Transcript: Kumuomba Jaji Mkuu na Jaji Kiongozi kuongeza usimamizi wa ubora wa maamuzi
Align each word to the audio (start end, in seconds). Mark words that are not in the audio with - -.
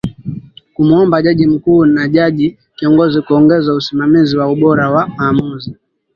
Kumuomba 0.73 1.21
Jaji 1.21 1.47
Mkuu 1.47 1.85
na 1.85 2.07
Jaji 2.07 2.57
Kiongozi 2.75 3.21
kuongeza 3.21 3.73
usimamizi 3.73 4.37
wa 4.37 4.51
ubora 4.51 4.91
wa 4.91 5.07
maamuzi 5.07 5.75